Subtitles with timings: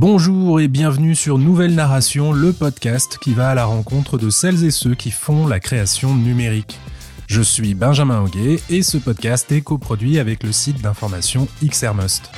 [0.00, 4.64] Bonjour et bienvenue sur Nouvelle Narration, le podcast qui va à la rencontre de celles
[4.64, 6.78] et ceux qui font la création numérique.
[7.26, 12.30] Je suis Benjamin Hoguet et ce podcast est coproduit avec le site d'information XRMust.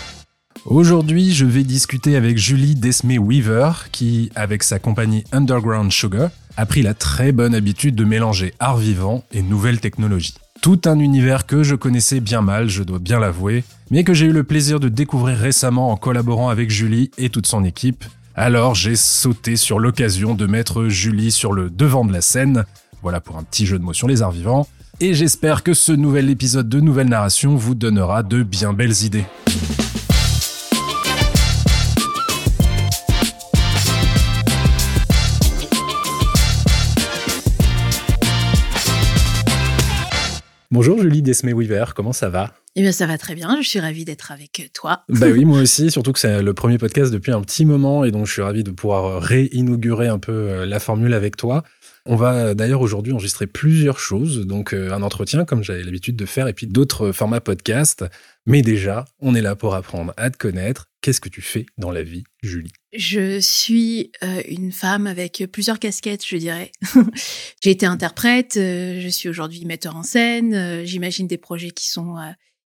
[0.65, 6.67] Aujourd'hui, je vais discuter avec Julie Desmé Weaver qui, avec sa compagnie Underground Sugar, a
[6.67, 10.35] pris la très bonne habitude de mélanger art vivant et nouvelles technologies.
[10.63, 14.27] Tout un univers que je connaissais bien mal, je dois bien l'avouer, mais que j'ai
[14.27, 18.05] eu le plaisir de découvrir récemment en collaborant avec Julie et toute son équipe.
[18.37, 22.65] Alors j'ai sauté sur l'occasion de mettre Julie sur le devant de la scène.
[23.03, 24.69] Voilà pour un petit jeu de mots sur les arts vivants.
[25.01, 29.25] Et j'espère que ce nouvel épisode de Nouvelle Narration vous donnera de bien belles idées.
[40.73, 42.55] Bonjour Julie Desmé-Weaver, comment ça va?
[42.77, 45.05] Eh bien ça va très bien, je suis ravie d'être avec toi.
[45.11, 48.11] Bah oui, moi aussi, surtout que c'est le premier podcast depuis un petit moment et
[48.11, 51.63] donc je suis ravi de pouvoir réinaugurer un peu euh, la formule avec toi.
[52.07, 56.17] On va euh, d'ailleurs aujourd'hui enregistrer plusieurs choses, donc euh, un entretien comme j'avais l'habitude
[56.17, 58.07] de faire et puis d'autres formats podcast.
[58.47, 60.87] Mais déjà, on est là pour apprendre à te connaître.
[61.03, 62.73] Qu'est-ce que tu fais dans la vie, Julie?
[62.95, 66.73] Je suis euh, une femme avec plusieurs casquettes, je dirais.
[67.63, 72.17] J'ai été interprète, je suis aujourd'hui metteur en scène, j'imagine des projets qui sont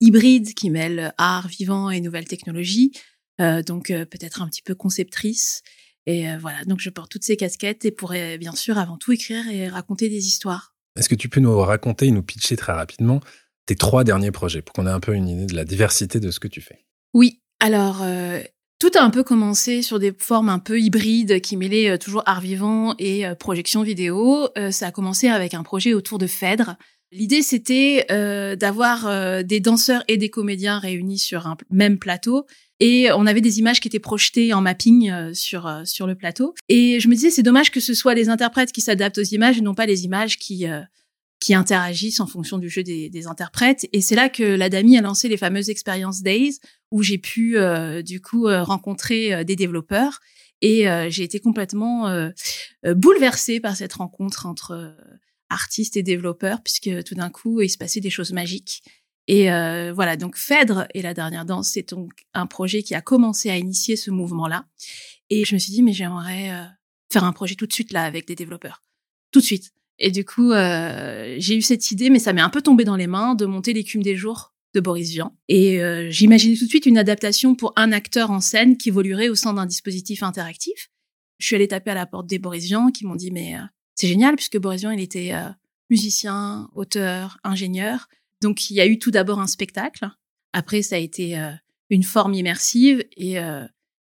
[0.00, 2.92] hybrides, qui mêlent art vivant et nouvelles technologies,
[3.38, 5.62] donc peut-être un petit peu conceptrice.
[6.08, 9.12] Et euh, voilà, donc je porte toutes ces casquettes et pourrais bien sûr avant tout
[9.12, 10.74] écrire et raconter des histoires.
[10.96, 13.20] Est-ce que tu peux nous raconter et nous pitcher très rapidement
[13.66, 16.30] tes trois derniers projets pour qu'on ait un peu une idée de la diversité de
[16.30, 16.86] ce que tu fais?
[17.12, 18.40] Oui, alors euh,
[18.78, 22.22] tout a un peu commencé sur des formes un peu hybrides qui mêlaient euh, toujours
[22.26, 24.48] art vivant et projection vidéo.
[24.70, 26.76] ça a commencé avec un projet autour de Phèdre.
[27.10, 28.06] L'idée, c'était
[28.56, 32.44] d'avoir des danseurs et des comédiens réunis sur un même plateau
[32.80, 36.14] et on avait des images qui étaient projetées en mapping euh, sur euh, sur le
[36.14, 36.54] plateau.
[36.68, 39.58] Et je me disais c'est dommage que ce soit les interprètes qui s'adaptent aux images
[39.58, 40.80] et non pas les images qui euh,
[41.40, 43.88] qui interagissent en fonction du jeu des, des interprètes.
[43.92, 46.58] Et c'est là que la Dami a lancé les fameuses expériences Days
[46.90, 47.56] où j'ai pu
[48.04, 50.20] du coup rencontrer des développeurs
[50.62, 52.30] et j'ai été complètement
[52.84, 54.96] bouleversée par cette rencontre entre
[55.50, 58.82] artistes et développeurs puisque tout d'un coup il se passait des choses magiques.
[59.28, 63.02] Et euh, voilà, donc Phèdre et la dernière danse, c'est donc un projet qui a
[63.02, 64.64] commencé à initier ce mouvement-là.
[65.28, 66.64] Et je me suis dit, mais j'aimerais euh,
[67.12, 68.82] faire un projet tout de suite là avec des développeurs,
[69.30, 69.72] tout de suite.
[69.98, 72.96] Et du coup, euh, j'ai eu cette idée, mais ça m'est un peu tombé dans
[72.96, 75.36] les mains de monter l'écume des jours de Boris Vian.
[75.48, 79.28] Et euh, j'imaginais tout de suite une adaptation pour un acteur en scène qui évoluerait
[79.28, 80.90] au sein d'un dispositif interactif.
[81.38, 83.54] Je suis allée taper à la porte des Boris Vian qui m'ont dit, mais
[83.94, 85.32] c'est génial puisque Boris Vian, il était
[85.90, 88.08] musicien, auteur, ingénieur.
[88.40, 90.08] Donc il y a eu tout d'abord un spectacle.
[90.52, 91.52] Après, ça a été euh,
[91.90, 93.04] une forme immersive.
[93.16, 93.64] Et euh,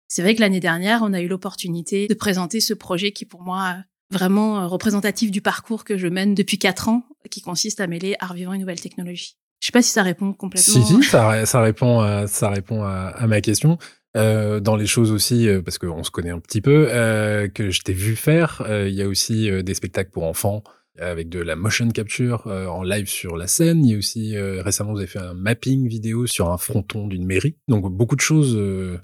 [0.06, 3.42] c'est vrai que l'année dernière, on a eu l'opportunité de présenter ce projet qui, pour
[3.42, 3.76] moi,
[4.10, 8.14] vraiment euh, représentatif du parcours que je mène depuis quatre ans, qui consiste à mêler
[8.20, 9.36] art vivant et nouvelles technologies.
[9.60, 10.74] Je sais pas si ça répond complètement.
[10.74, 13.78] Si, si, ça, ça répond, à, ça répond à, à ma question.
[14.16, 17.82] Euh, dans les choses aussi, parce qu'on se connaît un petit peu, euh, que je
[17.82, 20.62] t'ai vu faire, il y a aussi des spectacles pour enfants
[20.98, 23.84] avec de la motion capture euh, en live sur la scène.
[23.84, 27.06] Il y a aussi euh, récemment vous avez fait un mapping vidéo sur un fronton
[27.06, 27.56] d'une mairie.
[27.68, 28.98] Donc beaucoup de choses euh,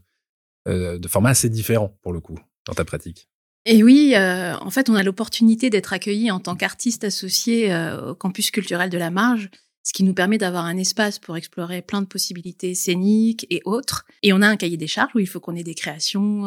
[0.66, 3.28] de format assez différents pour le coup dans ta pratique.
[3.66, 7.74] Et oui, en fait, on a l'opportunité d'être accueilli en tant qu'artiste associé
[8.06, 9.48] au campus culturel de la Marge,
[9.84, 14.04] ce qui nous permet d'avoir un espace pour explorer plein de possibilités scéniques et autres.
[14.24, 16.46] Et on a un cahier des charges où il faut qu'on ait des créations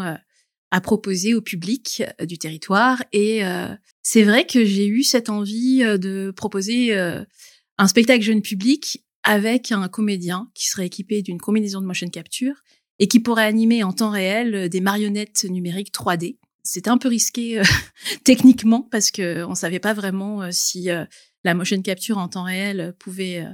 [0.71, 3.03] à proposer au public euh, du territoire.
[3.13, 3.67] Et euh,
[4.03, 6.97] c'est vrai que j'ai eu cette envie euh, de proposer
[7.77, 12.55] un spectacle jeune public avec un comédien qui serait équipé d'une combinaison de motion capture
[12.99, 16.37] et qui pourrait animer en temps réel des marionnettes numériques 3D.
[16.67, 17.61] C'était un peu risqué
[18.23, 20.89] techniquement parce que on savait pas vraiment si
[21.43, 23.45] la motion capture en temps réel pouvait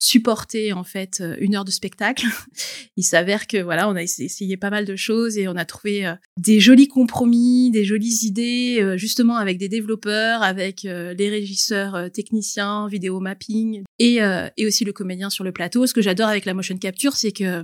[0.00, 2.26] supporter en fait euh, une heure de spectacle.
[2.96, 6.06] Il s'avère que voilà, on a essayé pas mal de choses et on a trouvé
[6.06, 12.10] euh, des jolis compromis, des jolies idées, euh, justement avec des développeurs, avec les régisseurs
[12.10, 14.20] techniciens, vidéo mapping et,
[14.56, 15.86] et aussi le comédien sur le plateau.
[15.86, 17.62] Ce que j'adore avec la motion capture, c'est que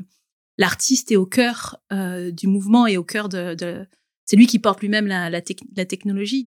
[0.59, 3.87] l'artiste est au cœur du mouvement et au cœur de, de...
[4.27, 5.41] c'est lui qui porte lui-même la, la,
[5.77, 6.49] la technologie.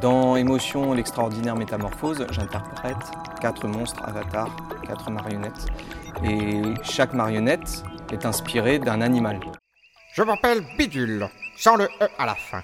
[0.00, 2.96] Dans Émotion, l'extraordinaire métamorphose, j'interprète
[3.40, 4.54] quatre monstres avatars,
[4.86, 5.66] quatre marionnettes.
[6.24, 7.82] Et chaque marionnette
[8.12, 9.40] est inspirée d'un animal.
[10.14, 12.62] Je m'appelle Bidule, sans le E à la fin.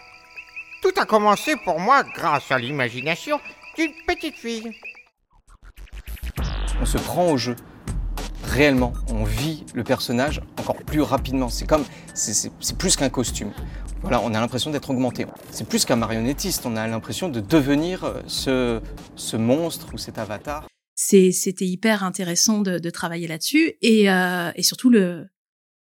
[0.83, 3.41] Tout a commencé pour moi grâce à l'imagination
[3.77, 4.71] d'une petite fille.
[6.81, 7.57] On se prend au jeu.
[8.49, 11.49] Réellement, on vit le personnage encore plus rapidement.
[11.49, 11.85] C'est comme,
[12.15, 13.53] c'est plus qu'un costume.
[14.03, 15.27] Voilà, on a l'impression d'être augmenté.
[15.51, 18.81] C'est plus qu'un marionnettiste, on a l'impression de devenir euh, ce,
[19.17, 20.67] ce monstre ou cet avatar.
[20.95, 25.29] C'était hyper intéressant de, travailler là-dessus et, euh, et surtout le,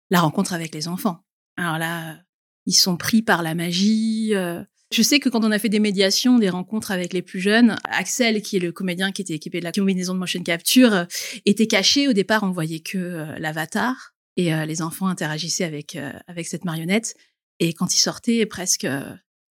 [0.10, 1.26] la rencontre avec les enfants.
[1.58, 2.18] Alors là,
[2.66, 4.34] ils sont pris par la magie.
[4.34, 4.64] Euh.
[4.94, 7.78] Je sais que quand on a fait des médiations, des rencontres avec les plus jeunes,
[7.86, 11.06] Axel, qui est le comédien qui était équipé de la combinaison de motion capture, euh,
[11.46, 12.08] était caché.
[12.08, 15.96] Au départ, on voyait que euh, l'avatar et les enfants interagissaient avec
[16.26, 17.14] avec cette marionnette.
[17.60, 18.88] Et quand ils sortaient, presque,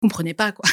[0.00, 0.68] comprenaient pas quoi.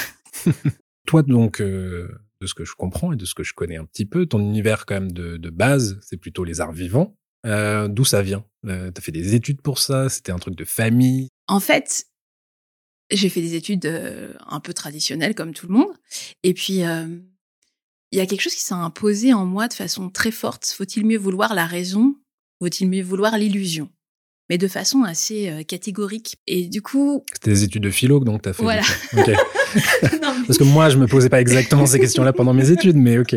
[1.06, 4.06] Toi, donc, de ce que je comprends et de ce que je connais un petit
[4.06, 7.15] peu, ton univers quand même de, de base, c'est plutôt les arts vivants.
[7.45, 8.45] Euh, D'où ça vient?
[8.65, 10.10] Euh, T'as fait des études pour ça?
[10.10, 11.30] C'était un truc de famille?
[11.48, 12.06] En fait,
[13.11, 15.94] j'ai fait des études euh, un peu traditionnelles comme tout le monde.
[16.44, 17.07] Et puis, euh,
[18.11, 20.65] il y a quelque chose qui s'est imposé en moi de façon très forte.
[20.65, 22.15] Faut-il mieux vouloir la raison?
[22.59, 23.89] Faut-il mieux vouloir l'illusion?
[24.50, 26.38] Mais de façon assez euh, catégorique.
[26.47, 27.23] Et du coup...
[27.33, 28.63] C'était des études de philo, donc t'as fait.
[28.63, 28.81] Voilà.
[29.13, 29.33] Okay.
[30.21, 30.45] non, mais...
[30.47, 33.35] Parce que moi, je me posais pas exactement ces questions-là pendant mes études, mais ok.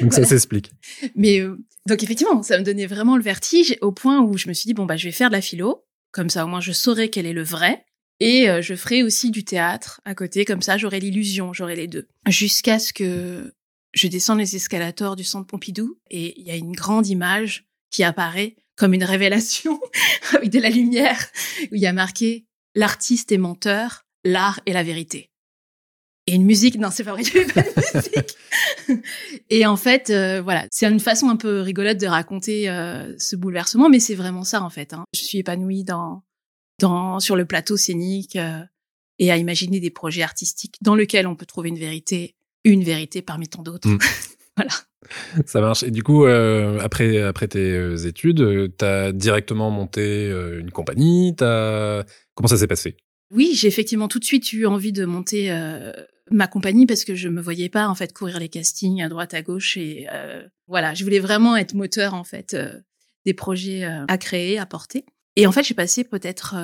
[0.00, 0.70] Donc ça s'explique.
[1.14, 4.54] Mais euh, donc effectivement, ça me donnait vraiment le vertige au point où je me
[4.54, 6.72] suis dit bon bah je vais faire de la philo, comme ça au moins je
[6.72, 7.84] saurai quel est le vrai.
[8.20, 11.88] Et euh, je ferai aussi du théâtre à côté, comme ça j'aurai l'illusion, j'aurai les
[11.88, 12.06] deux.
[12.28, 13.54] Jusqu'à ce que
[13.92, 18.04] je descende les escalators du centre Pompidou et il y a une grande image qui
[18.04, 19.80] apparaît comme une révélation
[20.34, 21.26] avec de la lumière
[21.70, 25.30] où il y a marqué l'artiste est menteur, l'art est la vérité.
[26.26, 29.02] Et une musique, non, c'est pas vrai, pas de musique.
[29.50, 33.34] et en fait, euh, voilà, c'est une façon un peu rigolote de raconter euh, ce
[33.34, 34.92] bouleversement, mais c'est vraiment ça en fait.
[34.92, 35.04] Hein.
[35.14, 36.22] Je suis épanouie dans,
[36.80, 38.60] dans sur le plateau scénique euh,
[39.18, 42.34] et à imaginer des projets artistiques dans lesquels on peut trouver une vérité,
[42.64, 43.88] une vérité parmi tant d'autres.
[43.88, 43.98] Mm.
[44.56, 44.70] voilà.
[45.46, 45.82] Ça marche.
[45.82, 51.34] Et du coup, euh, après, après tes euh, études, tu as directement monté une compagnie.
[51.40, 52.04] As...
[52.34, 52.96] Comment ça s'est passé?
[53.32, 55.52] Oui, j'ai effectivement tout de suite eu envie de monter
[56.32, 59.34] ma compagnie parce que je me voyais pas en fait courir les castings à droite
[59.34, 60.08] à gauche et
[60.66, 62.56] voilà, je voulais vraiment être moteur en fait
[63.24, 65.04] des projets à créer, à porter.
[65.36, 66.56] Et en fait, j'ai passé peut-être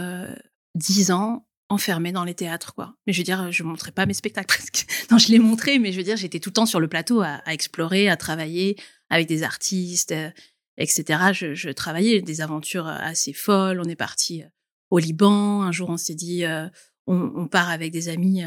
[0.75, 2.95] dix ans enfermée dans les théâtres, quoi.
[3.07, 4.87] Mais je veux dire, je montrais pas mes spectacles presque.
[5.11, 7.23] non, je les montrais, mais je veux dire, j'étais tout le temps sur le plateau
[7.23, 8.77] à, explorer, à travailler
[9.11, 10.31] avec des artistes, euh,
[10.77, 11.33] etc.
[11.33, 13.81] Je, travaillais des aventures assez folles.
[13.81, 14.47] On est parti euh,
[14.91, 15.63] au Liban.
[15.63, 16.69] Un jour, on s'est dit, euh,
[17.07, 18.43] on, on, part avec des amis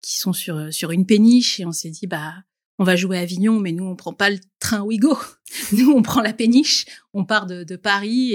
[0.00, 2.34] qui sont sur sur une péniche et on s'est dit, bah,
[2.78, 5.16] on va jouer à Avignon, mais nous, on prend pas le train Ouigo.
[5.72, 6.86] Nous, on prend la péniche.
[7.12, 8.32] On part de, Paris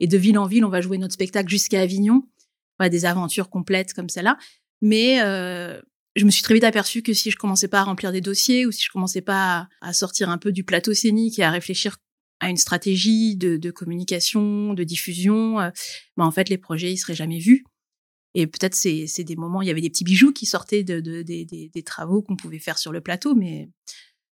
[0.00, 2.22] et, de ville en ville, on va jouer notre spectacle jusqu'à Avignon
[2.88, 4.38] des aventures complètes comme celle-là.
[4.80, 5.80] Mais euh,
[6.14, 8.64] je me suis très vite aperçue que si je commençais pas à remplir des dossiers
[8.64, 11.96] ou si je commençais pas à, sortir un peu du plateau scénique et à réfléchir
[12.38, 15.70] à une stratégie de, de communication, de diffusion, euh,
[16.16, 17.64] bah en fait les projets ils seraient jamais vus.
[18.38, 21.00] Et peut-être c'est c'est des moments, il y avait des petits bijoux qui sortaient de,
[21.00, 23.68] de, des, des travaux qu'on pouvait faire sur le plateau, mais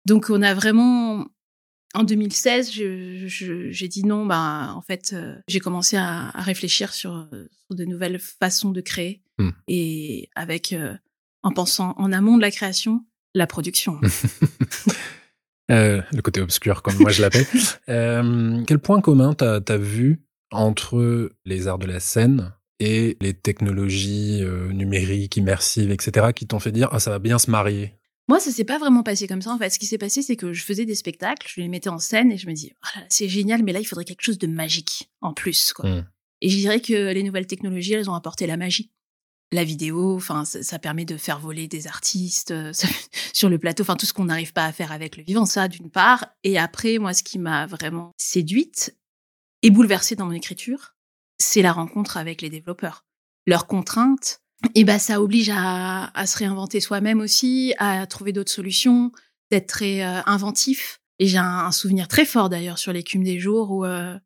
[0.06, 1.26] donc on a vraiment
[1.94, 4.24] en 2016, j'ai dit non.
[4.24, 9.22] Bah, en fait, euh, j'ai commencé à, réfléchir sur, sur, de nouvelles façons de créer
[9.38, 9.50] hmm.
[9.66, 10.94] et avec, euh,
[11.42, 13.04] en pensant en amont de la création,
[13.34, 14.00] la production.
[15.72, 17.46] euh, le côté obscur, comme moi je l'appelle.
[18.66, 20.22] Quel point commun t'as as vu
[20.52, 24.42] entre les arts de la scène et les technologies
[24.72, 28.50] numériques, immersives, etc., qui t'ont fait dire ah ça va bien se marier moi, ça
[28.50, 29.50] s'est pas vraiment passé comme ça.
[29.50, 31.88] En fait, ce qui s'est passé, c'est que je faisais des spectacles, je les mettais
[31.88, 34.38] en scène et je me dis, oh c'est génial, mais là, il faudrait quelque chose
[34.38, 35.72] de magique en plus.
[35.72, 35.88] Quoi.
[35.88, 36.06] Mmh.
[36.42, 38.92] Et je dirais que les nouvelles technologies, elles ont apporté la magie.
[39.50, 42.72] La vidéo, enfin, ça, permet de faire voler des artistes euh,
[43.32, 45.68] sur le plateau, enfin, tout ce qu'on n'arrive pas à faire avec le vivant, ça,
[45.68, 46.26] d'une part.
[46.44, 48.94] Et après, moi, ce qui m'a vraiment séduite
[49.62, 50.97] et bouleversée dans mon écriture,
[51.38, 53.04] c'est la rencontre avec les développeurs.
[53.46, 54.42] Leurs contraintes,
[54.74, 59.12] et ben ça oblige à, à se réinventer soi-même aussi, à trouver d'autres solutions,
[59.50, 61.00] d'être très euh, inventif.
[61.18, 64.16] Et j'ai un, souvenir très fort d'ailleurs sur l'écume des jours où euh,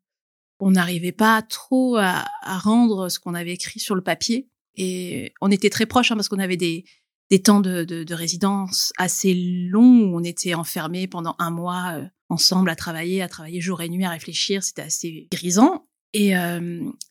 [0.59, 4.49] on n'arrivait pas trop à, à rendre ce qu'on avait écrit sur le papier.
[4.75, 6.85] Et on était très proches hein, parce qu'on avait des,
[7.29, 11.93] des temps de, de, de, résidence assez longs où on était enfermés pendant un mois
[11.95, 14.63] euh, ensemble à travailler, à travailler jour et nuit, à réfléchir.
[14.63, 15.87] C'était assez grisant.
[16.13, 16.33] Et,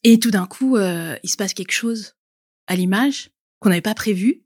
[0.04, 2.14] et tout d'un coup, il se passe quelque chose
[2.66, 3.30] à l'image
[3.60, 4.44] qu'on n'avait pas prévu.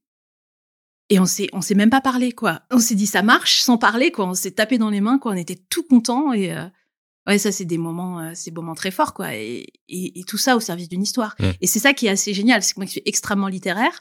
[1.08, 2.62] Et on s'est, on s'est même pas parlé, quoi.
[2.70, 4.26] On s'est dit ça marche sans parler, quoi.
[4.26, 5.32] On s'est tapé dans les mains, quoi.
[5.32, 6.64] On était tout content et euh,
[7.28, 9.34] ouais, ça c'est des moments, euh, c'est des moments très forts, quoi.
[9.34, 11.36] Et, et, tout ça au service d'une histoire.
[11.38, 11.44] Mmh.
[11.60, 14.00] Et c'est ça qui est assez génial, c'est que moi qui suis extrêmement littéraire,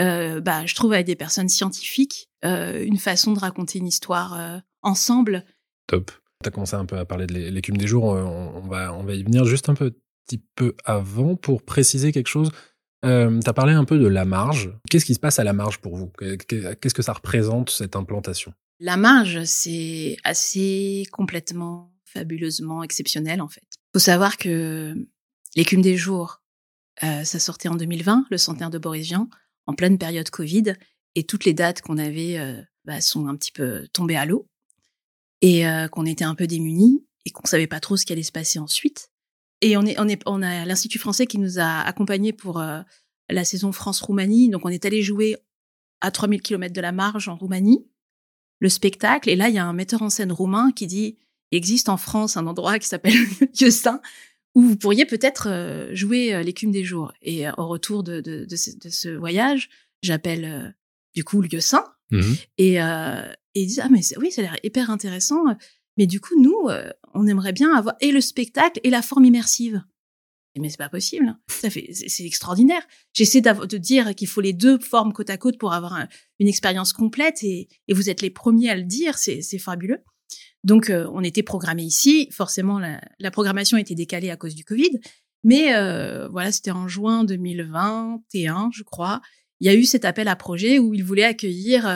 [0.00, 5.46] euh, bah je trouve avec des personnes scientifiques une façon de raconter une histoire ensemble.
[5.86, 6.10] Top.
[6.42, 9.14] Tu as commencé un peu à parler de l'écume des jours, on, va, on va
[9.14, 12.50] y venir juste un petit peu avant pour préciser quelque chose.
[13.02, 14.72] Tu as parlé un peu de la marge.
[14.90, 16.10] Qu'est-ce qui se passe à la marge pour vous?
[16.18, 18.52] Qu'est-ce que ça représente, cette implantation?
[18.80, 23.64] La marge, c'est assez complètement, fabuleusement exceptionnel, en fait.
[23.92, 24.94] faut savoir que
[25.54, 26.42] l'écume des jours,
[27.00, 29.28] ça sortait en 2020, le centenaire de Boris Vian,
[29.66, 30.74] en pleine période Covid,
[31.14, 32.38] et toutes les dates qu'on avait
[32.84, 34.48] bah, sont un petit peu tombées à l'eau,
[35.44, 38.22] et euh, qu'on était un peu démunis, et qu'on savait pas trop ce qui allait
[38.22, 39.10] se passer ensuite.
[39.60, 42.80] Et on, est, on, est, on a l'Institut français qui nous a accompagnés pour euh,
[43.28, 44.48] la saison France-Roumanie.
[44.48, 45.36] Donc, on est allé jouer
[46.00, 47.86] à 3000 km de la marge en Roumanie,
[48.58, 49.28] le spectacle.
[49.28, 51.18] Et là, il y a un metteur en scène roumain qui dit
[51.50, 53.12] il existe en France un endroit qui s'appelle
[53.70, 54.00] Saint
[54.54, 57.12] où vous pourriez peut-être euh, jouer euh, l'écume des jours.
[57.20, 59.68] Et au retour de, de, de, ce, voyage,
[60.02, 60.74] j'appelle
[61.14, 61.84] du coup Lieu Saint.
[62.10, 65.44] Mmh et, euh, et il dit ah mais oui ça a l'air hyper intéressant
[65.96, 69.24] mais du coup, nous, euh, on aimerait bien avoir et le spectacle et la forme
[69.24, 69.82] immersive.
[70.56, 71.36] Mais c'est pas possible.
[71.48, 72.82] Ça fait, c'est extraordinaire.
[73.12, 76.06] J'essaie de dire qu'il faut les deux formes côte à côte pour avoir
[76.38, 79.18] une expérience complète et, vous êtes les premiers à le dire.
[79.18, 79.98] C'est fabuleux.
[80.62, 82.28] Donc, euh, on était programmé ici.
[82.30, 85.00] Forcément, la, la, programmation était décalée à cause du Covid.
[85.42, 89.20] Mais euh, voilà, c'était en juin 2021, je crois.
[89.60, 91.86] Il y a eu cet appel à projet où ils voulaient accueillir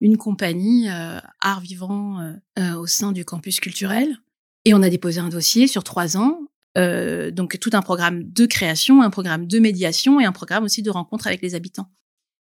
[0.00, 4.18] une compagnie euh, art vivant euh, euh, au sein du campus culturel.
[4.64, 6.40] Et on a déposé un dossier sur trois ans,
[6.74, 10.90] donc tout un programme de création, un programme de médiation et un programme aussi de
[10.90, 11.90] rencontre avec les habitants.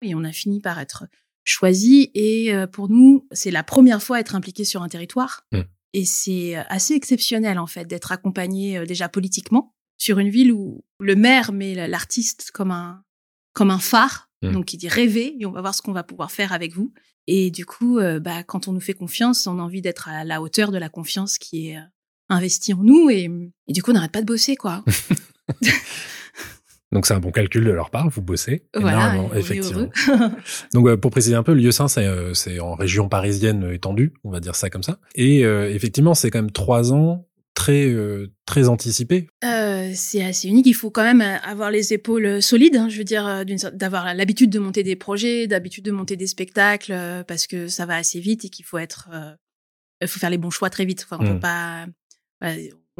[0.03, 1.05] Et on a fini par être
[1.43, 2.11] choisi.
[2.13, 5.47] Et pour nous, c'est la première fois à être impliqué sur un territoire.
[5.51, 5.61] Mmh.
[5.93, 11.15] Et c'est assez exceptionnel en fait d'être accompagné déjà politiquement sur une ville où le
[11.15, 13.03] maire met l'artiste comme un
[13.53, 14.29] comme un phare.
[14.43, 14.51] Mmh.
[14.51, 16.93] Donc il dit rêvez et on va voir ce qu'on va pouvoir faire avec vous.
[17.33, 20.25] Et du coup, euh, bah, quand on nous fait confiance, on a envie d'être à
[20.25, 21.81] la hauteur de la confiance qui est euh,
[22.27, 23.09] investie en nous.
[23.09, 23.29] Et,
[23.69, 24.83] du coup, on n'arrête pas de bosser, quoi.
[26.91, 29.87] Donc c'est un bon calcul de leur part, vous bossez énormément, effectivement.
[30.73, 34.29] Donc euh, pour préciser un peu, le lieu saint c'est en région parisienne étendue, on
[34.29, 34.99] va dire ça comme ça.
[35.15, 37.25] Et effectivement, c'est quand même trois ans
[37.61, 39.27] très euh, très anticipé.
[39.43, 40.65] Euh, c'est assez unique.
[40.65, 42.75] Il faut quand même avoir les épaules euh, solides.
[42.75, 47.23] Hein, je veux dire, d'avoir l'habitude de monter des projets, d'habitude de monter des spectacles,
[47.27, 49.09] parce que ça va assez vite et qu'il faut être,
[50.01, 51.05] il faut faire les bons choix très vite.
[51.07, 51.39] Enfin, on peut mmh.
[51.39, 51.85] pas.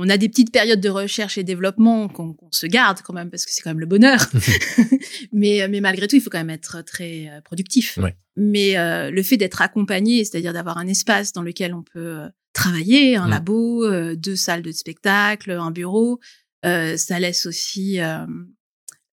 [0.02, 3.46] On a des petites périodes de recherche et développement qu'on se garde quand même parce
[3.46, 4.30] que c'est quand même le bonheur.
[5.32, 7.98] mais mais malgré tout, il faut quand même être très productif.
[8.36, 8.76] Mais
[9.12, 13.86] le fait d'être accompagné, c'est-à-dire d'avoir un espace dans lequel on peut travailler, un labo,
[13.86, 16.20] euh, deux salles de spectacle, un bureau.
[16.66, 18.00] Euh, ça laisse aussi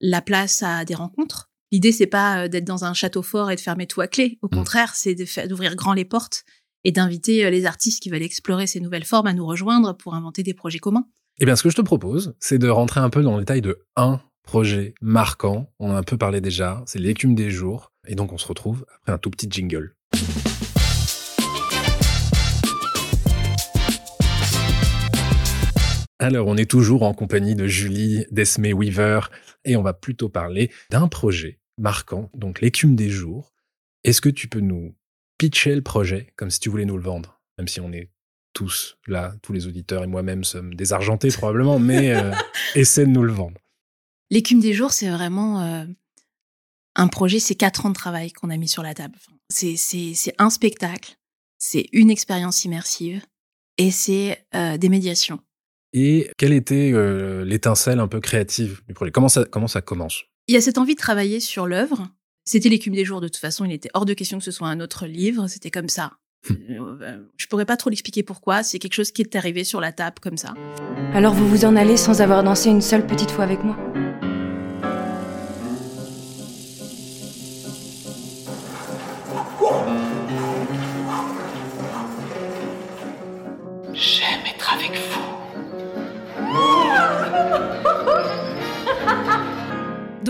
[0.01, 1.49] la place à des rencontres.
[1.71, 4.39] L'idée, c'est pas euh, d'être dans un château fort et de fermer tout à clé.
[4.43, 4.51] Au mmh.
[4.51, 5.15] contraire, c'est
[5.47, 6.45] d'ouvrir grand les portes
[6.85, 10.43] et d'inviter les artistes qui veulent explorer ces nouvelles formes à nous rejoindre pour inventer
[10.43, 11.07] des projets communs.
[11.41, 13.63] Eh bien, ce que je te propose, c'est de rentrer un peu dans le détail
[13.63, 15.71] de un projet marquant.
[15.79, 16.83] On en a un peu parlé déjà.
[16.87, 17.93] C'est l'écume des jours.
[18.07, 19.95] Et donc, on se retrouve après un tout petit jingle.
[26.19, 29.21] Alors, on est toujours en compagnie de Julie Desmé Weaver
[29.65, 33.55] et on va plutôt parler d'un projet marquant, donc l'écume des jours.
[34.03, 34.97] Est-ce que tu peux nous
[35.39, 38.11] pitcher le projet comme si tu voulais nous le vendre, même si on est
[38.53, 42.33] tous là, tous les auditeurs et moi-même sommes désargentés probablement, mais euh,
[42.75, 43.61] essaie de nous le vendre.
[44.31, 45.85] L'écume des jours, c'est vraiment euh,
[46.97, 49.17] un projet, c'est quatre ans de travail qu'on a mis sur la table.
[49.49, 51.17] C'est un spectacle,
[51.59, 53.25] c'est une expérience immersive
[53.79, 55.41] et c'est euh, des médiations.
[55.95, 56.93] Et quelle était
[57.45, 59.11] l'étincelle un peu créative du projet?
[59.11, 60.25] Comment ça, comment ça commence?
[60.47, 62.11] Il y a cette envie de travailler sur l'œuvre.
[62.49, 64.69] C'était l'écume des jours, de toute façon, il était hors de question que ce soit
[64.69, 66.13] un autre livre, c'était comme ça.
[66.49, 66.99] Hum.
[67.03, 69.93] Euh, je pourrais pas trop l'expliquer pourquoi, c'est quelque chose qui est arrivé sur la
[69.93, 70.55] table comme ça.
[71.13, 73.77] Alors vous vous en allez sans avoir dansé une seule petite fois avec moi?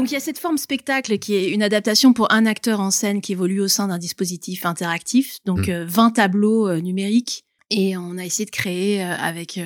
[0.09, 2.91] Donc il y a cette forme spectacle qui est une adaptation pour un acteur en
[2.91, 5.85] scène qui évolue au sein d'un dispositif interactif, donc 20 mmh.
[5.85, 7.45] euh, tableaux euh, numériques.
[7.69, 9.61] Et on a essayé de créer euh, avec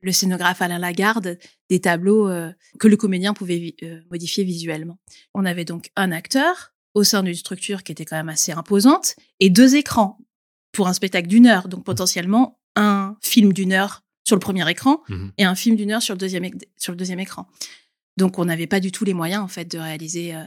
[0.00, 1.36] le scénographe Alain Lagarde
[1.68, 2.30] des tableaux
[2.78, 3.76] que le comédien pouvait
[4.10, 4.96] modifier visuellement.
[5.34, 9.16] On avait donc un acteur au sein d'une structure qui était quand même assez imposante
[9.38, 10.16] et deux écrans
[10.72, 15.02] pour un spectacle d'une heure, donc potentiellement un film d'une heure sur le premier écran
[15.10, 16.48] mmh et un film d'une heure sur le deuxième,
[16.78, 17.46] sur le deuxième écran.
[18.18, 20.42] Donc on n'avait pas du tout les moyens en fait de réaliser euh,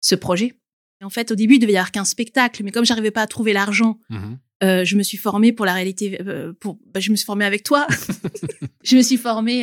[0.00, 0.54] ce projet.
[1.00, 3.22] Et en fait, au début, il devait y avoir qu'un spectacle, mais comme j'arrivais pas
[3.22, 6.20] à trouver l'argent mmh Euh, je me suis formée pour la réalité.
[6.20, 7.86] euh, pour, bah, je me suis formée avec toi.
[8.82, 9.60] je me suis formée.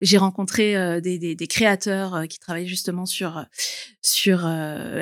[0.00, 0.64] j'ai rencontré
[1.02, 3.44] des, des, des créateurs qui travaillent justement sur
[4.00, 4.38] sur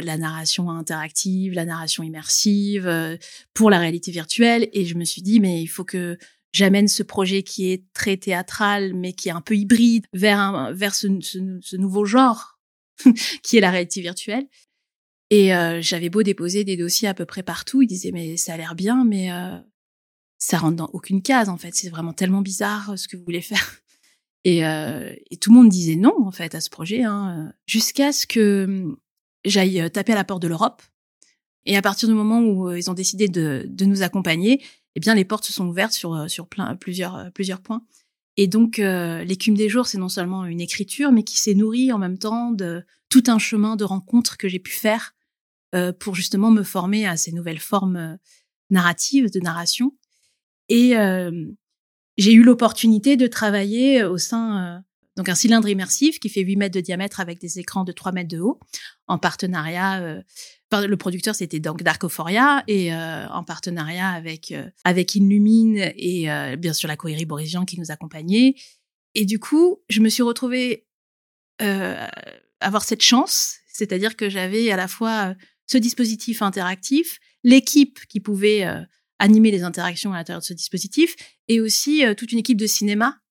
[0.09, 2.85] la narration interactive, la narration immersive
[3.55, 4.69] pour la réalité virtuelle.
[4.73, 6.19] Et je me suis dit, mais il faut que
[6.53, 10.73] j'amène ce projet qui est très théâtral, mais qui est un peu hybride, vers un,
[10.73, 12.59] vers ce, ce, ce nouveau genre
[13.43, 14.47] qui est la réalité virtuelle.
[15.31, 18.55] Et euh, j'avais beau déposer des dossiers à peu près partout, ils disaient mais ça
[18.55, 19.59] a l'air bien, mais euh,
[20.43, 21.75] ça rentre dans aucune case en fait.
[21.75, 23.81] C'est vraiment tellement bizarre euh, ce que vous voulez faire.
[24.45, 28.11] Et, euh, et tout le monde disait non en fait à ce projet, hein, jusqu'à
[28.11, 28.93] ce que
[29.45, 30.83] j'aille euh, taper à la porte de l'Europe.
[31.65, 34.63] Et à partir du moment où euh, ils ont décidé de, de nous accompagner,
[34.95, 37.83] eh bien les portes se sont ouvertes sur euh, sur plein plusieurs euh, plusieurs points.
[38.39, 41.99] Et donc l'écume des jours, c'est non seulement une écriture, mais qui s'est nourrie en
[41.99, 45.15] même temps de tout un chemin de rencontres que j'ai pu faire
[45.75, 48.17] euh, pour justement me former à ces nouvelles formes
[48.71, 49.93] narratives de narration.
[50.71, 51.47] Et euh,
[52.17, 54.83] j'ai eu l'opportunité de travailler au sein
[55.17, 58.13] donc un cylindre immersif qui fait 8 mètres de diamètre avec des écrans de 3
[58.13, 58.59] mètres de haut,
[59.07, 60.01] en partenariat.
[60.01, 60.23] euh,
[60.81, 66.57] le producteur c'était donc Darkophoria et euh, en partenariat avec euh, avec Inlumine et euh,
[66.57, 68.55] bien sûr la Cohérie Borisian qui nous accompagnait.
[69.15, 70.87] Et du coup, je me suis retrouvée
[72.61, 78.65] avoir cette chance, c'est-à-dire que j'avais à la fois ce dispositif interactif, l'équipe qui pouvait
[79.21, 81.15] animer les interactions à l'intérieur de ce dispositif,
[81.47, 83.22] et aussi toute une équipe de cinéma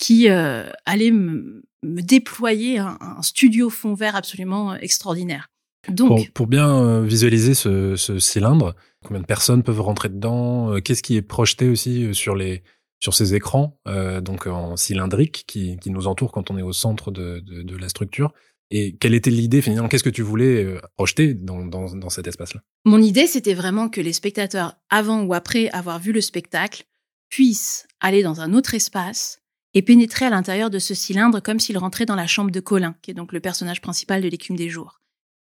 [0.00, 5.48] qui euh, allait me, me déployer un, un studio fond vert absolument euh, extraordinaire.
[5.88, 10.74] Donc, Pour, pour bien euh, visualiser ce, ce cylindre, combien de personnes peuvent rentrer dedans
[10.80, 12.62] Qu'est-ce qui est projeté aussi sur les
[13.02, 16.74] sur ces écrans, euh, donc en cylindrique, qui, qui nous entourent quand on est au
[16.74, 18.32] centre de, de, de la structure
[18.70, 22.26] Et quelle était l'idée finalement Qu'est-ce que tu voulais euh, projeter dans, dans, dans cet
[22.26, 22.60] espace-là?
[22.84, 26.84] Mon idée, c'était vraiment que les spectateurs, avant ou après avoir vu le spectacle,
[27.30, 29.40] puissent aller dans un autre espace
[29.74, 32.96] et pénétrer à l'intérieur de ce cylindre comme s'ils rentraient dans la chambre de Colin,
[33.02, 35.00] qui est donc le personnage principal de l'écume des jours.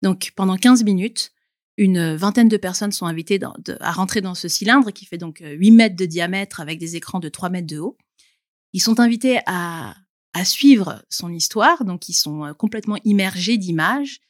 [0.03, 1.33] Donc pendant 15 minutes,
[1.77, 3.39] une vingtaine de personnes sont invitées
[3.81, 6.97] à rentrer dans ce cylindre qui fait donc euh, 8 mètres de diamètre avec des
[6.97, 7.97] écrans de 3 mètres de haut.
[8.73, 9.95] Ils sont invités à,
[10.45, 14.21] suivre son histoire, donc ils sont euh, complètement immergés d'images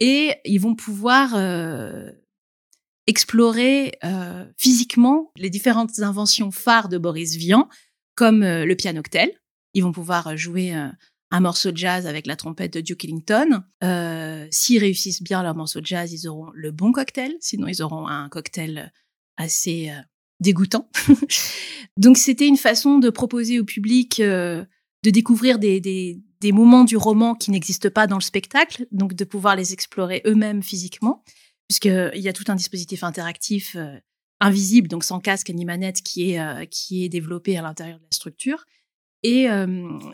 [0.00, 2.10] et ils vont pouvoir euh,
[3.06, 7.68] explorer euh, physiquement les différentes inventions phares de Boris Vian,
[8.16, 9.30] comme euh, le pianoctel.
[9.76, 10.88] Ils vont pouvoir euh, jouer euh,
[11.30, 13.62] un morceau de jazz avec la trompette de Duke Ellington.
[13.84, 17.36] Euh, S'ils réussissent bien leur morceau de jazz, ils auront le bon cocktail.
[17.40, 18.90] Sinon, ils auront un cocktail
[19.36, 19.92] assez
[20.40, 20.88] dégoûtant.
[21.98, 24.66] Donc, c'était une façon de proposer au public de
[25.10, 29.56] découvrir des, des, moments du roman qui n'existent pas dans le spectacle, donc de pouvoir
[29.56, 31.22] les explorer eux-mêmes physiquement,
[31.68, 33.76] puisqu'il y a tout un dispositif interactif
[34.40, 38.02] invisible, donc sans casque ni manette, qui est, euh, qui est développé à l'intérieur de
[38.04, 38.64] la structure.
[39.22, 39.48] Et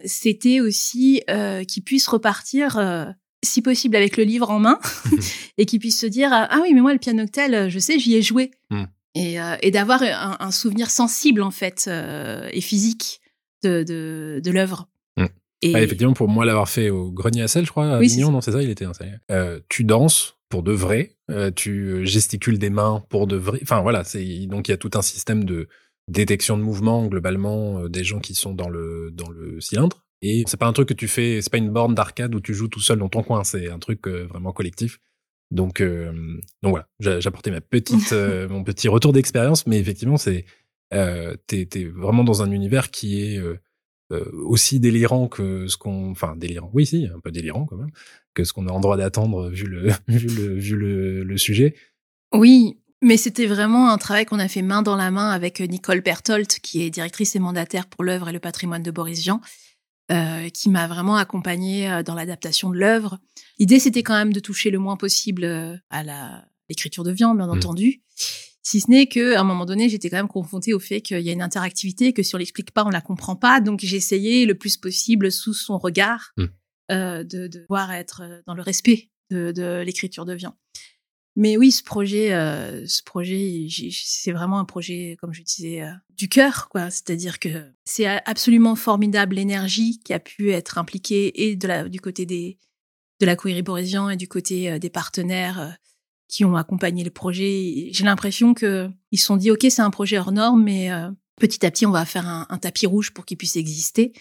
[0.05, 3.05] c'était aussi euh, qu'ils puissent repartir, euh,
[3.45, 4.79] si possible, avec le livre en main,
[5.59, 8.23] et qu'ils puissent se dire ah oui, mais moi le pianoctel, je sais, j'y ai
[8.23, 8.85] joué, Mm.
[9.17, 13.21] et, euh, et d'avoir un, un souvenir sensible en fait euh, et physique
[13.63, 14.89] de de, de l'œuvre.
[15.19, 15.27] Mm.
[15.63, 18.09] Et Ah, Effectivement, pour moi l'avoir fait au Grenier à sel, je crois, à Oui,
[18.09, 18.21] ça.
[18.23, 18.87] non, c'est ça, il était.
[19.31, 23.59] Euh, tu danses pour de vrai, euh, tu gesticules des mains pour de vrai.
[23.63, 25.67] Enfin voilà, c'est donc il y a tout un système de
[26.09, 30.05] détection de mouvement globalement euh, des gens qui sont dans le dans le cylindre.
[30.21, 32.53] Et c'est pas un truc que tu fais, c'est pas une borne d'arcade où tu
[32.53, 35.01] joues tout seul dans ton coin, c'est un truc euh, vraiment collectif.
[35.51, 38.13] Donc donc voilà, j'a- j'apportais ma petite
[38.51, 40.45] mon petit retour d'expérience, mais effectivement c'est
[40.91, 43.41] t'es vraiment dans un univers qui est
[44.11, 47.91] aussi délirant que ce qu'on, enfin délirant, oui si, un peu délirant quand même,
[48.35, 51.75] que ce qu'on a en droit d'attendre vu le vu le vu le, le sujet.
[52.35, 56.01] Oui, mais c'était vraiment un travail qu'on a fait main dans la main avec Nicole
[56.01, 59.41] Berthold, qui est directrice et mandataire pour l'œuvre et le patrimoine de Boris Vian,
[60.11, 63.19] euh, qui m'a vraiment accompagnée euh, dans l'adaptation de l'œuvre.
[63.59, 67.35] L'idée, c'était quand même de toucher le moins possible euh, à la l'écriture de Vian,
[67.35, 67.51] bien Mm.
[67.51, 68.03] entendu.
[68.63, 71.21] Si ce n'est que, à un moment donné, j'étais quand même confrontée au fait qu'il
[71.21, 73.61] y a une interactivité, que si on l'explique pas, on la comprend pas.
[73.61, 76.45] Donc, j'ai essayé le plus possible, sous son regard, Mm.
[76.91, 80.57] Euh, de, de être euh, dans le respect de, de l'écriture de Vian.
[81.35, 85.93] Mais oui, ce projet, euh, ce projet, c'est vraiment un projet, comme je disais, euh,
[86.11, 86.91] du cœur, quoi.
[86.91, 92.01] C'est-à-dire que c'est absolument formidable l'énergie qui a pu être impliquée et de la, du
[92.01, 92.59] côté des,
[93.21, 95.79] de la Cohérie Borisian et du côté des partenaires
[96.29, 97.89] qui ont accompagné le projet.
[97.93, 100.91] J'ai l'impression que ils se sont dit, ok, c'est un projet hors norme, mais
[101.37, 104.13] petit à petit, on va faire un, un tapis rouge pour qu'il puisse exister.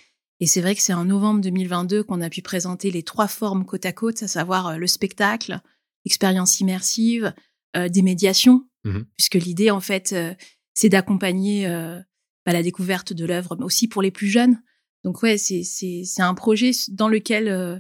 [0.41, 3.63] Et c'est vrai que c'est en novembre 2022 qu'on a pu présenter les trois formes
[3.65, 5.62] côte à côte, à savoir euh, le spectacle,
[6.04, 7.34] expérience immersive,
[7.77, 9.06] euh, des médiations, Mhm.
[9.15, 10.34] puisque l'idée en fait, euh,
[10.73, 11.99] c'est d'accompagner euh,
[12.45, 14.62] bah, la découverte de l'œuvre, mais aussi pour les plus jeunes.
[15.04, 17.77] Donc ouais, c'est c'est c'est un projet dans lequel euh,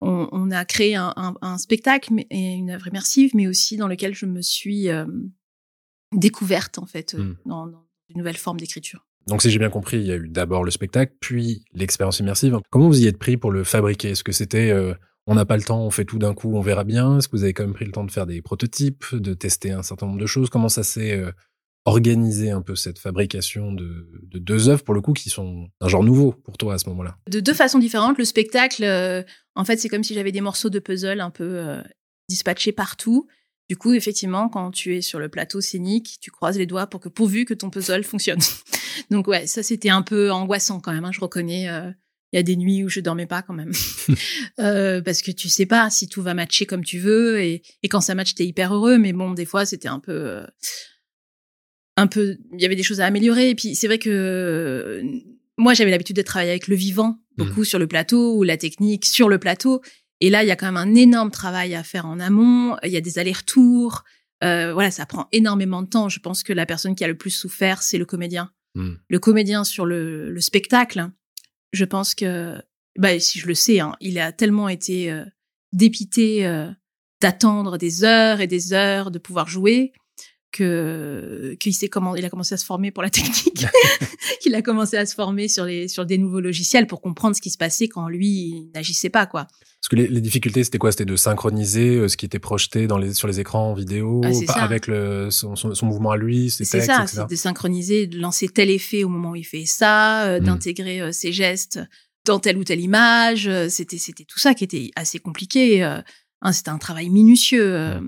[0.00, 3.86] on, on a créé un, un, un spectacle et une œuvre immersive, mais aussi dans
[3.86, 5.06] lequel je me suis euh,
[6.12, 7.36] découverte en fait Mhm.
[7.46, 9.06] dans, dans une nouvelle forme d'écriture.
[9.26, 12.58] Donc, si j'ai bien compris, il y a eu d'abord le spectacle, puis l'expérience immersive.
[12.70, 14.10] Comment vous y êtes pris pour le fabriquer?
[14.10, 14.94] Est-ce que c'était euh,
[15.26, 17.18] on n'a pas le temps, on fait tout d'un coup, on verra bien?
[17.18, 19.70] Est-ce que vous avez quand même pris le temps de faire des prototypes, de tester
[19.70, 20.50] un certain nombre de choses?
[20.50, 21.30] Comment ça s'est euh,
[21.84, 25.88] organisé un peu cette fabrication de, de deux œuvres, pour le coup, qui sont un
[25.88, 27.16] genre nouveau pour toi à ce moment-là?
[27.28, 28.18] De deux façons différentes.
[28.18, 29.22] Le spectacle, euh,
[29.54, 31.80] en fait, c'est comme si j'avais des morceaux de puzzle un peu
[32.28, 33.28] dispatchés partout.
[33.68, 36.98] Du coup, effectivement, quand tu es sur le plateau scénique, tu croises les doigts pour
[36.98, 38.40] que pourvu que ton puzzle fonctionne.
[39.10, 41.04] Donc ouais, ça c'était un peu angoissant quand même.
[41.04, 41.68] hein, je reconnais.
[41.68, 41.90] euh,
[42.32, 43.72] Il y a des nuits où je dormais pas quand même,
[44.60, 47.88] Euh, parce que tu sais pas si tout va matcher comme tu veux et, et
[47.88, 48.98] quand ça match t'es hyper heureux.
[48.98, 50.46] Mais bon, des fois c'était un peu, euh,
[51.96, 52.36] un peu.
[52.52, 53.50] Il y avait des choses à améliorer.
[53.50, 55.02] Et puis c'est vrai que euh,
[55.56, 59.06] moi j'avais l'habitude de travailler avec le vivant beaucoup sur le plateau ou la technique
[59.06, 59.80] sur le plateau.
[60.22, 62.76] Et là, il y a quand même un énorme travail à faire en amont.
[62.84, 64.04] Il y a des allers-retours.
[64.42, 66.10] Voilà, ça prend énormément de temps.
[66.10, 68.50] Je pense que la personne qui a le plus souffert, c'est le comédien.
[68.74, 68.94] Hmm.
[69.08, 71.10] Le comédien sur le, le spectacle,
[71.72, 72.56] je pense que,
[72.98, 75.24] bah, si je le sais, hein, il a tellement été euh,
[75.72, 76.68] dépité euh,
[77.20, 79.92] d'attendre des heures et des heures de pouvoir jouer
[80.52, 83.64] que qu'il s'est comment il a commencé à se former pour la technique
[84.42, 87.40] qu'il a commencé à se former sur les sur des nouveaux logiciels pour comprendre ce
[87.40, 89.46] qui se passait quand lui n'agissait pas quoi
[89.80, 90.90] Parce que les, les difficultés, c'était quoi?
[90.90, 94.64] C'était de synchroniser euh, ce qui était projeté dans les, sur les écrans vidéo Ah,
[94.64, 97.16] avec le, son, son, son mouvement à lui, ses c'est textes, ça etc.
[97.22, 100.44] c'est de synchroniser de lancer tel effet au moment où il fait ça euh, Mm.
[100.44, 101.80] d'intégrer euh, ses gestes
[102.26, 106.00] dans telle ou telle image c'était c'était tout ça qui était assez compliqué euh,
[106.42, 108.00] hein, c'était un travail minutieux euh.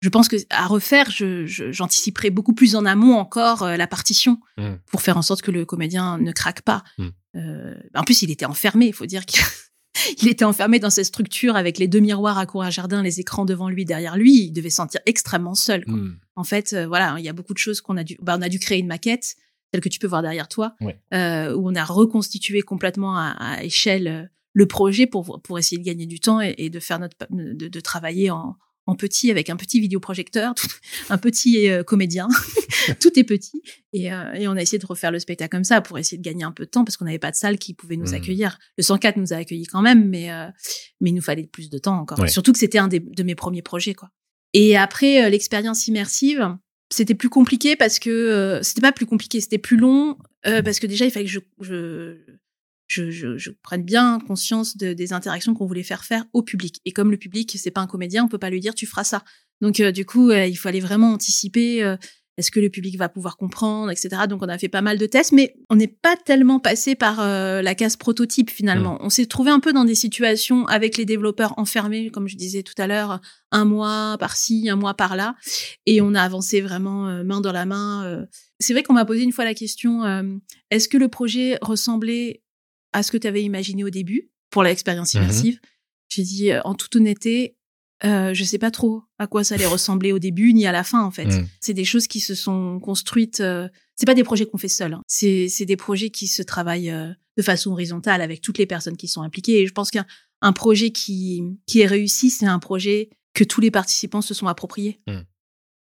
[0.00, 0.04] Mm.
[0.04, 3.86] je pense que à refaire je je- j'anticiperai beaucoup plus en amont encore euh, la
[3.86, 4.74] partition Mm.
[4.90, 7.06] pour faire en sorte que le comédien ne craque pas Mm.
[7.36, 9.40] Euh, en plus il était enfermé il faut dire qu'il
[10.22, 13.20] il était enfermé dans cette structure avec les deux miroirs à cour à jardin les
[13.20, 15.94] écrans devant lui derrière lui il devait se sentir extrêmement seul quoi.
[15.94, 16.18] Hmm.
[16.38, 18.18] En fait, euh, voilà, il y a beaucoup de choses qu'on a dû.
[18.20, 19.36] Bah, on a dû créer une maquette,
[19.72, 21.00] telle que tu peux voir derrière toi, Ouais.
[21.14, 25.82] euh, où on a reconstitué complètement à, à échelle le projet pour pour essayer de
[25.84, 29.56] gagner du temps et, et de faire notre de travailler en en petit avec un
[29.56, 30.66] petit vidéoprojecteur, tout-
[31.10, 32.28] un petit euh, comédien,
[33.00, 35.80] tout est petit et, euh, et on a essayé de refaire le spectacle comme ça
[35.80, 37.74] pour essayer de gagner un peu de temps parce qu'on n'avait pas de salle qui
[37.74, 38.14] pouvait nous Mhm.
[38.14, 38.58] accueillir.
[38.78, 40.46] Le 104 nous a accueillis quand même, mais euh,
[41.00, 42.18] mais il nous fallait plus de temps encore.
[42.20, 42.28] Ouais.
[42.28, 44.10] Surtout que c'était un des, de mes premiers projets quoi.
[44.54, 46.56] Et après euh, l'expérience immersive,
[46.92, 50.78] c'était plus compliqué parce que euh, c'était pas plus compliqué, c'était plus long euh, parce
[50.78, 52.16] que déjà il fallait que je je
[52.86, 56.80] je, je, je prenne bien conscience de, des interactions qu'on voulait faire faire au public.
[56.84, 59.04] Et comme le public c'est pas un comédien, on peut pas lui dire tu feras
[59.04, 59.24] ça.
[59.60, 61.82] Donc euh, du coup euh, il fallait vraiment anticiper.
[61.82, 61.96] euh,
[62.36, 64.10] est-ce que le public va pouvoir comprendre, etc.
[64.28, 67.20] Donc on a fait pas mal de tests, mais on n'est pas tellement passé par
[67.20, 68.98] euh, la case prototype finalement.
[69.00, 72.62] On s'est trouvé un peu dans des situations avec les développeurs enfermés, comme je disais
[72.62, 73.20] tout à l'heure,
[73.52, 75.34] un mois par-ci, un mois par-là,
[75.86, 78.26] et on a avancé vraiment euh, main dans la main.
[78.60, 80.22] C'est vrai qu'on m'a posé une fois la question euh,
[80.70, 82.42] est-ce que le projet ressemblait
[82.92, 85.22] à ce que tu avais imaginé au début pour l'expérience Mhm.
[85.22, 85.60] immersive
[86.08, 87.56] J'ai dit euh, en toute honnêteté,
[88.04, 90.84] euh, je sais pas trop à quoi ça allait ressembler au début ni à la
[90.84, 91.26] fin en fait.
[91.26, 91.46] Mm.
[91.60, 93.40] C'est des choses qui se sont construites.
[93.40, 94.92] euh, c'est pas des projets qu'on fait seuls.
[94.94, 95.02] hein.
[95.08, 98.96] C'est c'est des projets qui se travaillent euh, de façon horizontale avec toutes les personnes
[98.96, 99.62] qui sont impliquées.
[99.62, 100.06] Et je pense qu'un
[100.42, 104.46] un projet qui qui est réussi, c'est un projet que tous les participants se sont
[104.46, 105.00] appropriés.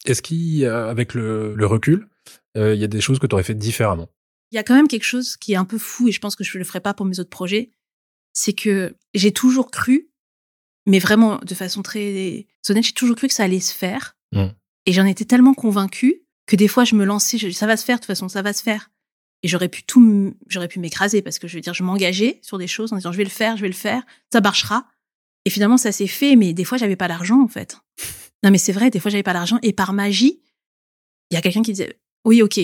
[0.04, 2.08] Est-ce qu'avec le, le recul,
[2.56, 4.08] euh, il y a des choses que tu aurais fait différemment?
[4.52, 6.36] Il y a quand même quelque chose qui est un peu fou et je pense
[6.36, 7.70] que je le ferai pas pour mes autres projets.
[8.34, 10.10] C'est que j'ai toujours cru,
[10.86, 14.14] mais vraiment de façon très honnête, j'ai toujours cru que ça allait se faire.
[14.32, 14.48] Mm.
[14.84, 17.78] Et j'en étais tellement convaincue que des fois je me lançais, je dis ça va
[17.78, 18.90] se faire, de toute façon ça va se faire.
[19.42, 22.58] Et j'aurais pu tout, j'aurais pu m'écraser parce que je veux dire, je m'engageais sur
[22.58, 24.86] des choses en disant je vais le faire, je vais le faire, ça marchera.
[25.46, 27.78] Et finalement ça s'est fait, mais des fois j'avais pas l'argent en fait.
[28.42, 30.42] Non mais c'est vrai, des fois j'avais pas l'argent et par magie,
[31.30, 32.60] il y a quelqu'un qui disait oui ok,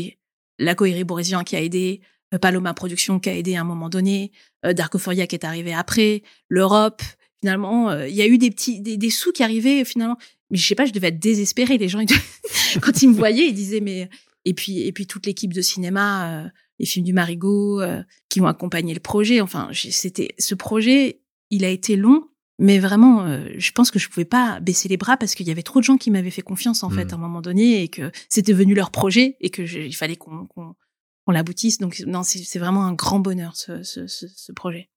[0.58, 2.00] la Cohérie Borésian qui a aidé,
[2.34, 4.32] euh, Paloma Productions qui a aidé à un moment donné,
[4.64, 7.02] euh, Darkophoria qui est arrivé après, l'Europe.
[7.40, 10.18] Finalement, euh, il y a eu des petits, des, sous qui arrivaient finalement.
[10.50, 11.78] Mais je sais pas, je devais être désespérée.
[11.78, 12.00] Les gens,
[12.80, 14.08] quand ils me voyaient, ils disaient mais
[14.44, 17.82] et puis et puis toute l'équipe de cinéma, les films du Marigot
[18.28, 19.40] qui ont accompagné le projet.
[19.40, 22.24] Enfin, c'était ce projet, il a été long.
[22.60, 25.50] Mais vraiment, euh, je pense que je pouvais pas baisser les bras parce qu'il y
[25.50, 27.10] avait trop de gens qui m'avaient fait confiance en fait Mhm.
[27.12, 30.16] à un moment donné et que c'était devenu leur projet et que je- il fallait
[30.16, 31.78] qu'on qu'on l'aboutisse.
[31.78, 34.88] Donc non, c'est vraiment un grand bonheur ce, ce, ce, ce projet.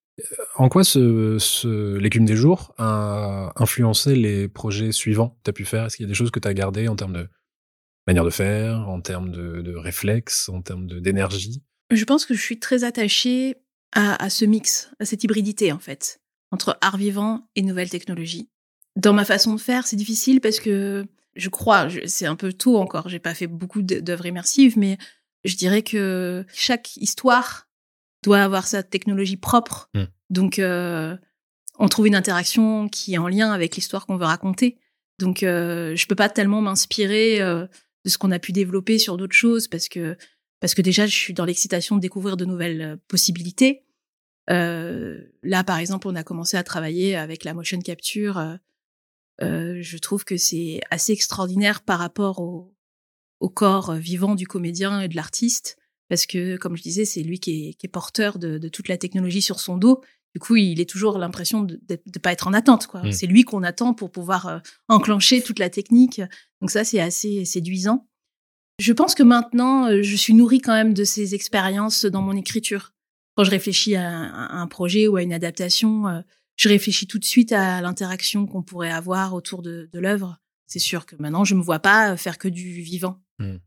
[0.55, 5.53] En quoi ce, ce l'écume des jours a influencé les projets suivants que tu as
[5.53, 5.85] pu faire?
[5.85, 7.27] Est-ce qu'il y a des choses que tu as gardées en termes de
[8.07, 11.63] manière de faire, en termes de, de réflexe, en termes d'énergie?
[11.91, 13.55] Je pense que je suis très attachée
[13.93, 16.20] à, à ce mix, à cette hybridité en fait,
[16.51, 18.49] entre art vivant et nouvelles technologies.
[18.95, 22.77] Dans ma façon de faire, c'est difficile parce que je crois, c'est un peu tôt
[22.77, 24.97] encore, j'ai pas fait beaucoup d'œuvres immersives, mais
[25.45, 27.67] je dirais que chaque histoire
[28.23, 29.89] doit avoir sa technologie propre.
[29.93, 30.03] Mm.
[30.29, 31.15] Donc, euh,
[31.79, 34.77] on trouve une interaction qui est en lien avec l'histoire qu'on veut raconter.
[35.19, 37.65] Donc, euh, je peux pas tellement m'inspirer euh,
[38.05, 40.17] de ce qu'on a pu développer sur d'autres choses parce que
[40.59, 43.83] parce que déjà, je suis dans l'excitation de découvrir de nouvelles euh, possibilités.
[44.51, 48.37] Euh, là, par exemple, on a commencé à travailler avec la motion capture.
[48.37, 48.55] euh,
[49.41, 52.75] euh, je trouve que c'est assez extraordinaire par rapport au,
[53.39, 55.77] au corps vivant du comédien et de l'artiste,
[56.09, 58.87] parce que, comme je disais, c'est lui qui est, qui est porteur de, de toute
[58.87, 60.01] la technologie sur son dos.
[60.35, 62.87] Du coup, il est toujours l'impression de ne pas être en attente.
[62.87, 63.03] quoi.
[63.03, 63.11] Mm.
[63.11, 64.59] C'est lui qu'on attend pour pouvoir euh,
[64.89, 66.21] enclencher toute la technique.
[66.61, 68.07] Donc ça, c'est assez séduisant.
[68.79, 72.93] Je pense que maintenant, je suis nourrie quand même de ces expériences dans mon écriture.
[73.35, 76.21] Quand je réfléchis à un, à un projet ou à une adaptation, euh,
[76.57, 80.37] je réfléchis tout de suite à l'interaction qu'on pourrait avoir autour de, de l'œuvre.
[80.67, 83.21] C'est sûr que maintenant, je me vois pas faire que du vivant.
[83.39, 83.57] Mm.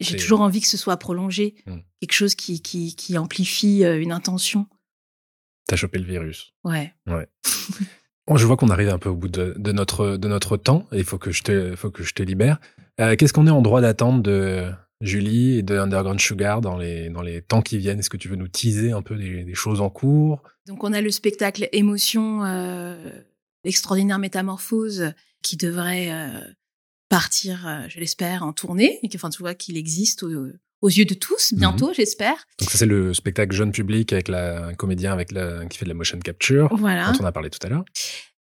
[0.00, 1.78] J'ai toujours envie que ce soit prolongé, Mm.
[2.00, 4.66] quelque chose qui, qui, qui amplifie euh, une intention.
[5.66, 6.52] T'as chopé le virus.
[6.64, 6.94] Ouais.
[8.28, 10.88] Bon, je vois qu'on arrive un peu au bout de, de notre, de notre temps
[10.90, 12.58] et il faut que je te, faut que je te libère.
[13.00, 14.68] Euh, Qu'est-ce qu'on est en droit d'attendre de
[15.00, 18.28] Julie et de Underground Sugar dans les, dans les temps qui viennent Est-ce que tu
[18.28, 20.42] veux nous teaser un peu des, des choses en cours?
[20.66, 22.96] Donc on a le spectacle Émotion, euh,
[23.64, 26.40] l'extraordinaire métamorphose, qui devrait euh,
[27.08, 30.48] partir, euh, je l'espère, en tournée, et que, enfin, tu vois qu'il existe au-
[30.82, 32.36] aux yeux de tous bientôt, j'espère.
[32.58, 35.84] Donc ça c'est le spectacle jeune public avec la, un comédien avec la, qui fait
[35.84, 37.12] de la motion capture Voilà.
[37.12, 37.84] dont on a parlé tout à l'heure.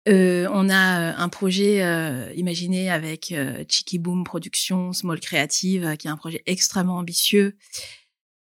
[0.09, 3.63] Euh, on a euh, un projet euh, imaginé avec euh,
[3.93, 7.55] Boom Productions, Small Creative, euh, qui est un projet extrêmement ambitieux,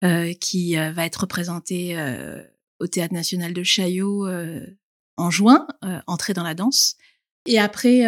[0.03, 2.43] euh, qui va être présenté euh,
[2.79, 4.27] au Théâtre National de Chaillot
[5.17, 5.67] en juin,
[6.05, 6.95] entrée dans la danse.
[7.47, 8.03] Et après,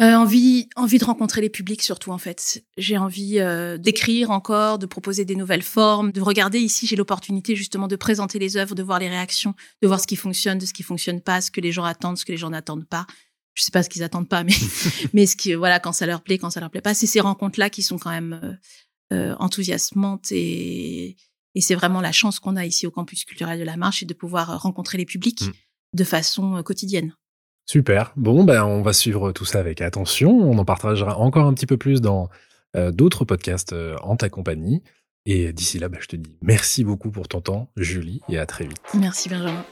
[0.00, 2.64] euh, envie, envie de rencontrer les publics surtout en fait.
[2.76, 6.86] J'ai envie euh, d'écrire encore, de proposer des nouvelles formes, de regarder ici.
[6.86, 10.16] J'ai l'opportunité justement de présenter les œuvres, de voir les réactions, de voir ce qui
[10.16, 12.50] fonctionne, de ce qui fonctionne pas, ce que les gens attendent, ce que les gens
[12.50, 13.06] n'attendent pas.
[13.54, 14.52] Je sais pas ce qu'ils attendent pas, mais
[15.12, 16.94] mais ce qui voilà quand ça leur plaît, quand ça leur plaît pas.
[16.94, 18.52] C'est ces rencontres là qui sont quand même euh,
[19.16, 21.16] euh, enthousiasmantes et
[21.54, 24.06] et c'est vraiment la chance qu'on a ici au campus culturel de la Marche, c'est
[24.06, 25.46] de pouvoir rencontrer les publics
[25.96, 25.98] Mm.
[25.98, 27.14] de façon euh, quotidienne.
[27.66, 28.12] Super.
[28.16, 30.30] Bon, ben, on va suivre tout ça avec attention.
[30.30, 32.28] On en partagera encore un petit peu plus dans
[32.76, 34.84] euh, d'autres podcasts euh, en ta compagnie.
[35.26, 38.46] Et d'ici là, ben, je te dis merci beaucoup pour ton temps, Julie, et à
[38.46, 38.78] très vite.
[38.94, 39.64] Merci Benjamin.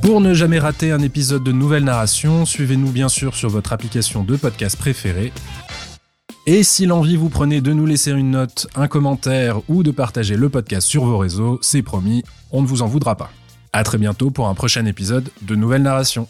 [0.00, 4.22] Pour ne jamais rater un épisode de Nouvelle Narration, suivez-nous bien sûr sur votre application
[4.22, 5.32] de podcast préférée.
[6.46, 10.36] Et si l'envie vous prenait de nous laisser une note, un commentaire ou de partager
[10.36, 13.30] le podcast sur vos réseaux, c'est promis, on ne vous en voudra pas.
[13.72, 16.28] À très bientôt pour un prochain épisode de Nouvelle Narration.